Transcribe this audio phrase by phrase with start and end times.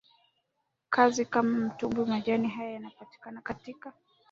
[0.89, 3.93] kazi kama mtubwi Majani haya yanayopatikana katika